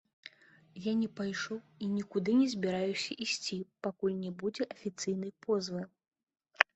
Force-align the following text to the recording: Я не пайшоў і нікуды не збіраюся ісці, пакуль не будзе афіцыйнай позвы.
Я 0.83 0.91
не 1.01 1.09
пайшоў 1.17 1.57
і 1.87 1.89
нікуды 1.97 2.31
не 2.39 2.47
збіраюся 2.53 3.17
ісці, 3.25 3.57
пакуль 3.89 4.15
не 4.23 4.31
будзе 4.39 4.63
афіцыйнай 4.77 5.31
позвы. 5.47 5.83